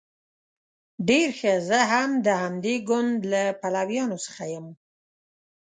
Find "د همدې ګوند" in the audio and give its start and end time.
2.25-3.19